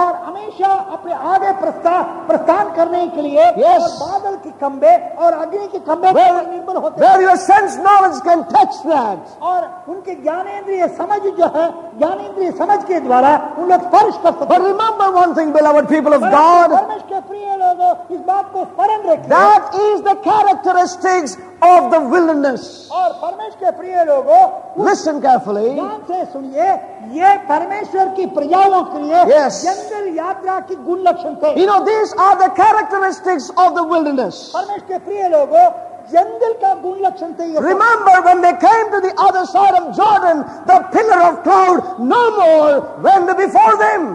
और 0.00 0.14
हमेशा 0.26 0.68
अपने 0.96 1.12
आगे 1.32 1.52
प्रस्थान 1.60 2.02
प्रस्थान 2.28 2.72
करने 2.76 3.06
के 3.16 3.22
लिए 3.22 3.44
Yes. 3.62 3.82
और 3.82 3.90
बादल 4.02 4.36
के 4.44 4.50
खंबे 4.60 4.94
और 5.24 5.32
अग्नि 5.44 5.66
के 5.72 5.78
खंबे 5.88 6.12
निर्भर 6.12 6.76
होते 6.76 7.04
हैं 7.04 7.12
where 7.12 7.22
your 7.26 7.36
sense 7.46 7.76
knowledge 7.86 8.20
can 8.28 8.44
touch 8.54 8.76
that. 8.92 9.36
और 9.42 9.68
उनके 9.94 10.14
ज्ञानेंद्रिय 10.22 10.86
समझ 10.98 11.20
जो 11.40 11.46
है 11.56 11.66
ज्ञानेंद्रिय 11.98 12.50
समझ 12.62 12.82
के 12.84 13.00
द्वारा 13.08 13.34
उन 13.58 13.68
लोग 13.70 13.80
स्पर्श 13.88 14.16
कर 14.22 14.32
सकते 14.32 14.46
But 14.54 14.62
remember 14.66 15.10
one 15.18 15.34
thing, 15.34 15.52
beloved 15.52 15.88
people 15.88 16.14
of 16.14 16.22
God. 16.22 16.70
परमेश्वर 16.70 17.08
के 17.08 17.20
प्रिय 17.28 17.55
इस 17.75 18.19
बात 18.27 18.51
को 18.53 18.63
स्मरण 18.65 19.07
रखें 19.09 19.29
That 19.29 19.75
is 19.81 20.01
the 20.07 20.15
characteristics 20.27 21.35
of 21.61 21.91
the 21.93 21.99
wilderness. 22.13 22.63
और 22.91 23.11
परमेश्वर 23.21 23.59
के 23.63 23.71
प्रिय 23.77 24.03
लोगों 24.05 24.85
Listen 24.87 25.21
carefully. 25.21 25.69
ध्यान 25.75 26.01
से 26.07 26.25
सुनिए 26.31 26.69
ये 27.19 27.35
परमेश्वर 27.49 28.07
की 28.15 28.25
प्रजाओं 28.37 28.81
के 28.93 29.01
लिए 29.03 29.23
Yes. 29.33 29.61
जंगल 29.65 30.07
यात्रा 30.17 30.59
की 30.69 30.75
गुण 30.87 30.99
लक्षण 31.07 31.35
थे 31.43 31.53
You 31.59 31.67
know, 31.67 31.79
these 31.85 32.13
are 32.25 32.35
the 32.43 32.49
characteristics 32.61 33.49
of 33.65 33.75
the 33.75 33.83
wilderness. 33.93 34.41
परमेश्वर 34.53 34.87
के 34.87 34.97
प्रिय 35.05 35.27
लोगों 35.35 35.69
जंगल 36.11 36.53
का 36.61 36.73
गुण 36.81 36.97
लक्षण 37.05 37.33
थे 37.39 37.45
ये 37.45 37.55
सब। 37.57 37.63
Remember 37.65 38.15
when 38.29 38.41
they 38.41 38.53
came 38.65 38.91
to 38.95 39.01
the 39.07 39.13
other 39.27 39.45
side 39.45 39.75
of 39.81 39.95
Jordan, 39.95 40.43
the 40.71 40.79
pillar 40.95 41.21
of 41.29 41.43
cloud 41.43 41.99
no 41.99 42.23
more 42.39 42.73
went 43.07 43.37
before 43.37 43.77
them. 43.85 44.09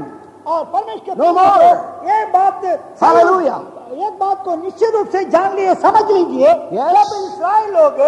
और 0.48 0.64
परमेश्वर 0.74 1.16
के 1.16 1.22
No 1.22 1.34
more. 1.34 1.76
ये 2.10 2.26
बात 2.34 2.66
Hallelujah. 3.02 3.60
एक 3.92 4.14
बात 4.20 4.44
को 4.44 4.56
निश्चित 4.56 4.94
रूप 4.96 5.08
से 5.12 5.24
जान 5.32 5.56
लिए 5.56 5.74
समझ 5.82 6.02
लीजिए 6.12 6.48
Yes. 6.74 6.92
जब 6.96 7.10
इसराइल 7.26 7.72
लोग 7.74 8.00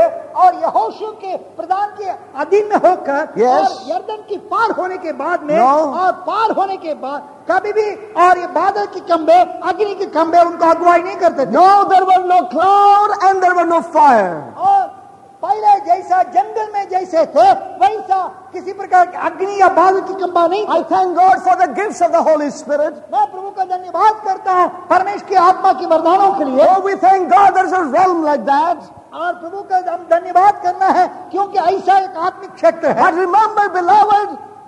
और 0.43 0.53
यहोशू 0.61 1.11
के 1.23 1.35
प्रधान 1.57 1.89
के 1.97 2.09
अधीन 2.43 2.67
में 2.69 2.75
होकर 2.85 3.27
Yes. 3.41 3.67
और 3.67 3.89
यर्दन 3.91 4.23
की 4.29 4.37
पार 4.53 4.71
होने 4.79 4.97
के 5.05 5.11
बाद 5.21 5.43
में 5.49 5.55
No. 5.57 5.73
और 6.01 6.11
पार 6.29 6.51
होने 6.59 6.77
के 6.85 6.93
बाद 7.03 7.29
कभी 7.51 7.71
भी 7.73 7.85
और 8.25 8.37
ये 8.39 8.47
बादल 8.55 8.85
के 8.93 8.99
खंबे 9.11 9.39
अग्नि 9.69 9.93
के 9.99 10.05
खंबे 10.17 10.39
उनको 10.49 10.65
अगुवाई 10.69 11.01
नहीं 11.03 11.15
करते 11.25 11.45
थे 11.45 11.51
No, 11.57 11.67
there 11.91 12.05
was 12.11 12.25
no 12.33 12.39
cloud 12.55 13.17
and 13.29 13.43
there 13.43 13.53
was 13.59 13.67
no 13.75 13.81
fire. 13.97 14.33
पहले 15.43 15.71
जैसा 15.85 16.21
जंगल 16.33 16.67
में 16.73 16.89
जैसे 16.89 17.25
थे 17.35 17.47
वैसा 17.79 18.19
किसी 18.53 18.73
प्रकार 18.73 19.05
की 19.11 19.17
अग्नि 19.27 19.59
या 19.61 19.67
बादल 19.79 19.99
की 20.07 20.13
खंबा 20.21 20.45
नहीं 20.47 20.65
I 20.75 20.83
thank 20.91 21.17
God 21.17 21.41
for 21.47 21.55
the 21.61 21.67
gifts 21.79 22.01
of 22.01 22.13
the 22.15 22.21
Holy 22.27 22.49
Spirit. 22.59 23.01
मैं 23.13 23.25
प्रभु 23.31 23.49
का 23.57 23.65
धन्यवाद 23.71 24.21
करता 24.27 24.53
हूँ 24.59 24.69
परमेश्वर 24.89 25.29
की 25.29 25.35
आत्मा 25.43 25.73
की 25.79 25.85
वरदानों 25.93 26.31
के 26.37 26.45
लिए 26.51 26.67
Oh, 26.67 26.79
we 26.85 26.95
thank 27.03 27.29
God 27.29 27.57
there's 27.57 27.75
a 27.79 27.83
realm 27.97 28.23
like 28.23 28.45
that. 28.45 28.77
और 29.13 29.33
प्रभु 29.41 29.63
का 29.69 29.83
हम 29.91 30.07
धन्यवाद 30.09 30.61
करना 30.63 30.87
है 30.99 31.07
क्योंकि 31.31 31.59
ऐसा 31.59 31.97
एक 31.99 32.17
आत्मिक 32.27 32.53
क्षेत्र 32.53 32.87
है 32.87 33.03
But 33.03 33.13
remember, 33.15 33.67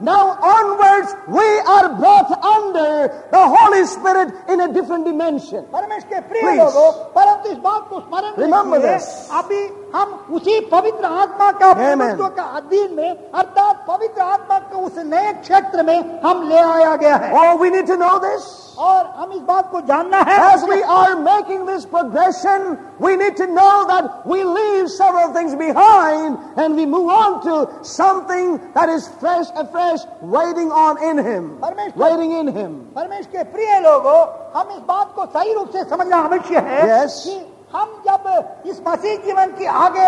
now 0.01 0.37
onwards 0.43 1.15
we 1.27 1.47
are 1.73 1.87
brought 1.89 2.31
under 2.43 3.07
the 3.31 3.43
Holy 3.55 3.85
Spirit 3.85 4.33
in 4.49 4.59
a 4.59 4.67
different 4.67 5.05
dimension. 5.05 5.63
परमेश्वर 5.71 6.09
के 6.09 6.21
प्रिय 6.29 6.41
Please. 6.41 6.75
Remember 8.37 8.79
this. 8.79 9.29
हम 9.95 10.13
उसी 10.35 10.59
पवित्र 10.71 11.05
आत्मा 11.05 11.51
का 11.53 11.69
अधीन 12.57 12.93
में 12.93 13.09
अर्थात 13.09 13.85
पवित्र 13.87 14.21
आत्मा 14.21 14.59
को 14.71 14.85
उस 14.85 14.97
नए 15.05 15.33
क्षेत्र 15.33 15.83
में 15.83 16.21
हम 16.21 16.47
ले 16.49 16.59
आया 16.59 16.95
गया 16.95 17.15
है। 17.15 17.31
और 17.33 17.57
we 17.59 17.69
need 17.69 17.87
to 17.87 17.95
know 17.97 18.17
this 18.19 18.53
और 18.77 19.05
हम 19.17 19.31
इस 19.31 19.41
बात 19.41 19.69
को 19.71 19.81
जानना 19.87 20.21
है। 20.29 20.35
As 20.45 20.63
we 20.69 20.81
are 20.81 21.15
making 21.17 21.65
this 21.67 21.85
progression 21.93 22.77
we 23.01 23.15
need 23.17 23.37
to 23.37 23.45
know 23.53 23.69
that 23.91 24.27
we 24.27 24.43
leave 24.43 24.87
several 24.87 25.33
things 25.35 25.53
behind 25.63 26.37
and 26.59 26.75
we 26.75 26.85
move 26.85 27.11
on 27.13 27.39
to 27.45 27.63
something 27.87 28.57
that 28.77 28.89
is 28.89 29.09
fresh 29.21 29.51
and 29.57 29.67
fresh 29.67 30.05
waiting 30.35 30.71
on 30.83 31.03
in 31.09 31.25
him 31.27 31.49
waiting 32.03 32.37
in 32.39 32.49
him 32.57 32.73
परमेश्वर 32.95 33.37
के 33.37 33.43
प्रिय 33.51 33.79
लोगों 33.81 34.19
हम 34.59 34.77
इस 34.77 34.83
बात 34.87 35.13
को 35.15 35.25
सही 35.25 35.53
रूप 35.53 35.69
से 35.69 35.83
समझना 35.85 36.17
अवश्य 36.21 36.59
है 36.67 36.81
yes. 36.87 37.19
कि 37.19 37.39
हम 37.73 38.01
जब 38.05 38.63
इस 38.69 38.81
मसीह 38.87 39.15
जीवन 39.25 39.51
की 39.57 39.65
आगे 39.65 40.07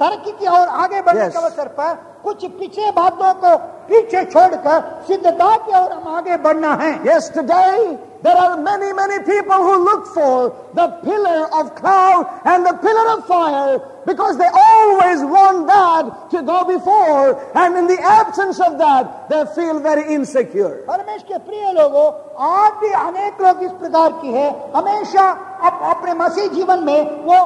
तरक्की 0.00 0.32
की 0.38 0.46
और 0.46 0.68
आगे 0.82 1.00
बढ़ने 1.02 1.24
Yes. 1.24 1.32
के 1.32 1.38
अवसर 1.38 1.68
पर 1.78 1.94
कुछ 2.22 2.44
पीछे 2.58 2.90
बातों 2.92 3.32
को 3.42 3.56
पीछे 3.88 4.24
छोड़कर 4.24 4.80
सिद्धता 5.08 5.56
की 5.66 5.72
ओर 5.80 5.92
हम 5.92 6.14
आगे 6.16 6.36
बढ़ना 6.46 6.74
है 6.82 6.92
Yes, 7.04 7.28
today 7.36 7.96
there 8.23 8.35
are 8.37 8.55
many, 8.57 8.93
many 8.93 9.17
people 9.25 9.55
who 9.67 9.75
look 9.83 10.07
for 10.13 10.55
the 10.73 10.87
pillar 11.03 11.41
of 11.59 11.75
cloud 11.75 12.27
and 12.45 12.65
the 12.65 12.73
pillar 12.85 13.05
of 13.17 13.25
fire 13.27 13.79
because 14.05 14.37
they 14.37 14.49
always 14.53 15.21
want 15.23 15.67
that 15.67 16.29
to 16.31 16.41
go 16.41 16.63
before, 16.65 17.37
and 17.55 17.77
in 17.77 17.87
the 17.87 17.99
absence 18.01 18.59
of 18.59 18.77
that, 18.77 19.29
they 19.29 19.41
feel 19.55 19.79
very 19.79 20.13
insecure. 20.13 20.83
परमेश्वर 20.87 21.27
के 21.31 21.37
प्रिय 21.47 21.71
लोगों 21.79 22.05
आज 22.49 22.71
भी 22.81 22.91
अनेक 23.07 23.41
लोग 23.41 23.63
इस 23.63 23.71
प्रकार 23.81 24.11
की 24.21 24.31
है 24.33 24.47
हमेशा 24.75 25.25
अप, 25.69 25.79
अपने 25.95 26.13
मसीह 26.23 26.47
जीवन 26.57 26.83
में 26.83 27.25
वो 27.25 27.39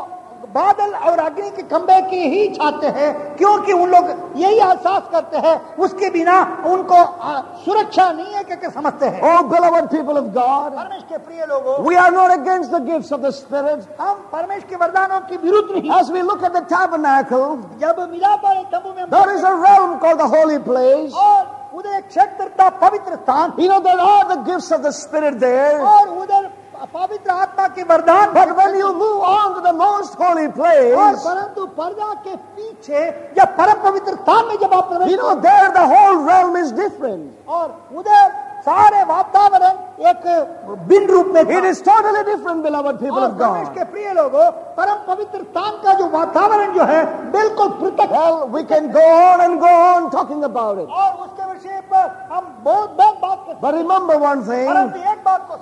बादल 0.55 0.93
और 1.09 1.19
अग्नि 1.21 1.51
के 1.57 1.63
खंबे 1.69 2.01
की 2.11 2.21
ही 2.31 2.49
चाहते 2.55 2.87
हैं 2.99 3.11
क्योंकि 3.37 3.73
उन 3.73 3.91
लोग 3.91 4.09
यही 4.37 4.57
एहसास 4.57 5.03
करते 5.13 5.39
हैं 5.47 5.55
उसके 5.85 6.11
बिना 6.11 6.37
उनको 6.67 6.99
सुरक्षा 7.65 8.11
नहीं 8.13 8.35
है 8.35 8.43
करके 8.45 8.71
समझते 8.71 9.07
हैं 9.07 9.21
Oh, 9.23 9.43
beloved 9.49 9.91
people 9.91 10.17
of 10.17 10.33
God, 10.35 10.73
परमेश्वर 10.73 11.07
के 11.09 11.19
प्रिय 11.19 11.47
लोगों 11.47 11.77
we 11.85 11.97
are 11.97 12.11
not 12.11 12.35
against 12.39 12.71
the 12.71 12.81
gifts 12.81 13.13
of 13.13 13.23
the 13.23 13.33
Spirit. 13.33 13.87
हम 14.01 14.29
परमेश्वर 14.33 14.69
के 14.71 14.77
वरदानों 14.77 15.21
के 15.29 15.37
विरुद्ध 15.37 15.71
नहीं 15.77 15.93
As 16.01 16.11
we 16.11 16.23
look 16.23 16.43
at 16.43 16.53
the 16.53 16.65
tabernacle, 16.75 17.57
जब 17.81 18.09
मिलाप 18.13 18.45
वाले 18.45 18.65
तंबू 18.73 18.95
में 18.95 19.11
there 19.11 19.37
is 19.37 19.43
a 19.43 19.55
realm 19.57 19.99
called 20.01 20.21
the 20.21 20.29
holy 20.37 20.59
place. 20.59 21.13
और 21.13 21.59
उधर 21.75 21.97
एक 21.97 22.09
क्षेत्र 22.09 22.49
था 22.61 22.69
पवित्र 22.81 23.17
स्थान 23.17 23.59
You 23.59 23.69
know, 23.69 23.81
there 23.81 24.01
are 24.01 24.25
the 24.29 24.41
gifts 24.51 24.71
of 24.73 24.83
the 24.83 24.93
Spirit 24.93 25.39
there. 25.39 25.79
और 25.81 26.09
उधर 26.23 26.51
अपवित्र 26.83 27.31
आत्मा 27.33 27.67
की 27.69 27.83
वरदान 27.89 28.31
but 28.35 28.51
when 28.59 28.75
you 28.77 28.93
move 29.01 29.23
on 29.31 29.55
to 29.55 29.61
the 29.61 29.75
most 29.77 30.21
holy 30.21 30.47
place 30.59 31.19
परंतु 31.25 31.67
पर्दा 31.79 32.13
के 32.27 32.37
पीछे 32.37 33.03
या 33.39 33.45
परम 33.59 33.83
पवित्र 33.83 34.15
स्थान 34.15 34.47
में 34.49 34.57
जब 34.61 34.75
आप 34.75 34.89
प्रवेश 34.93 35.13
you 35.13 35.35
there 35.49 35.69
the 35.73 35.89
whole 35.93 36.29
realm 36.29 36.57
is 36.59 36.73
different 36.75 37.51
और 37.59 37.67
उधर 37.99 38.31
सारे 38.65 39.03
वातावरण 39.11 40.07
एक 40.09 40.25
बिन 40.89 41.07
रूप 41.11 41.27
में 41.35 41.41
it 41.43 41.65
is 41.65 41.83
totally 41.85 42.23
different 42.25 42.63
beloved 42.65 42.97
people 42.97 43.21
of 43.21 43.37
God 43.39 43.63
इसके 43.63 43.85
प्रिय 43.93 44.13
लोगों 44.15 44.51
परम 44.79 44.99
पवित्र 45.07 45.39
स्थान 45.43 45.79
का 45.85 45.93
जो 46.01 46.09
वातावरण 46.11 46.73
जो 46.75 46.85
है 46.91 47.01
बिल्कुल 47.33 47.69
पृथक 47.81 48.13
है। 48.13 48.27
We 48.55 48.63
can 48.73 48.91
go 48.93 49.07
on 49.13 49.41
and 49.41 49.59
go 49.61 49.73
on 49.87 50.09
talking 50.11 50.43
about 50.45 50.79
it 50.79 50.89
और 50.89 51.11
उसके 51.25 51.53
विषय 51.53 51.81
पर 51.93 52.05
हम 52.33 52.45
बहुत 52.65 52.91
बहुत 52.99 53.21
बात 53.23 53.39
करते 53.39 53.53
हैं। 53.53 53.61
But 53.63 53.75
remember 53.75 54.17
one 54.27 54.43
thing 54.43 55.10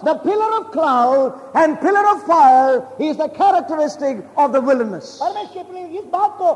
The 0.04 0.14
pillar 0.16 0.50
of 0.59 0.70
cloud 0.72 1.40
and 1.54 1.81
pillar 1.81 2.04
of 2.09 2.22
fire 2.24 2.87
is 2.98 3.16
the 3.16 3.28
characteristic 3.28 4.24
of 4.37 4.52
the 4.52 4.61
wilderness. 4.61 5.18
परमेश 5.22 5.57
इस 5.98 6.04
बात 6.12 6.37
को 6.38 6.50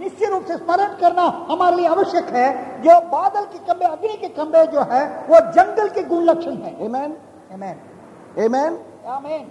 निश्चित 0.00 0.28
रूप 0.30 0.44
से 0.46 0.56
स्मरण 0.56 0.94
करना 1.00 1.24
हमारे 1.50 1.76
लिए 1.76 1.86
आवश्यक 1.88 2.28
है 2.34 2.46
जो 2.82 3.00
बादल 3.10 3.44
के 3.52 3.58
खंबे 3.66 3.86
अग्नि 3.86 4.16
के 4.20 4.28
खंबे 4.36 4.66
जो 4.72 4.82
है 4.92 5.02
वो 5.30 5.40
जंगल 5.52 5.88
के 5.96 6.02
गुण 6.12 6.24
लक्षण 6.24 6.56
है 6.62 6.76
Amen? 6.86 7.16
आमेन 7.52 7.76
Amen? 8.46 8.78
आमेन 9.16 9.50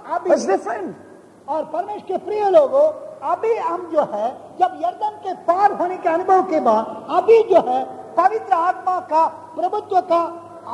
अभी 0.11 0.29
It's 0.31 0.45
different. 0.45 0.93
और 1.47 1.63
परमेश्वर 1.65 2.07
के 2.07 2.17
प्रिय 2.25 2.49
लोगों 2.49 2.85
अभी 3.29 3.55
हम 3.57 3.89
जो 3.91 4.01
है 4.11 4.29
जब 4.59 4.79
यर्दन 4.83 5.17
के 5.23 5.33
पार 5.47 5.71
होने 5.79 5.97
के 5.97 6.09
अनुभव 6.09 6.43
के 6.49 6.59
बाद 6.59 7.05
अभी 7.17 7.41
जो 7.49 7.61
है 7.67 7.83
पवित्र 8.17 8.53
आत्मा 8.55 8.99
का 9.09 9.25
प्रभुत्व 9.55 9.99
का 10.11 10.21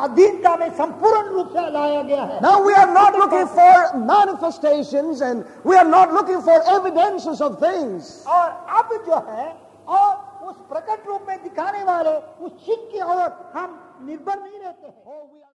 अधीनता 0.03 0.55
में 0.57 0.69
संपूर्ण 0.77 1.27
रूप 1.27 1.49
से 1.49 1.69
लाया 1.71 2.01
गया 2.01 2.23
है 2.23 2.39
Now 2.41 2.55
we 2.61 2.73
are 2.75 2.89
not 2.89 3.15
looking 3.15 3.47
for 3.49 3.73
manifestations 4.05 5.21
and 5.21 5.45
we 5.63 5.75
are 5.75 5.87
not 5.87 6.13
looking 6.13 6.41
for 6.41 6.57
evidences 6.75 7.41
of 7.41 7.57
things. 7.59 8.11
और 8.27 8.49
अब 8.79 8.93
जो 9.05 9.23
है 9.29 9.47
और 9.89 10.47
उस 10.47 10.55
प्रकट 10.69 11.07
रूप 11.07 11.25
में 11.27 11.43
दिखाने 11.43 11.83
वाले 11.83 12.15
उस 12.45 12.51
चिन्ह 12.65 12.91
की 12.91 13.01
ओर 13.03 13.27
हम 13.55 13.79
निर्भर 14.03 14.39
नहीं 14.39 14.59
रहते 14.59 14.87
हैं 14.87 15.46